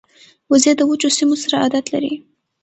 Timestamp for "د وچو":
0.77-1.09